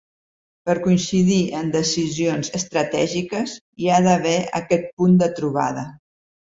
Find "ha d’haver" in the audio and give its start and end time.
3.99-4.37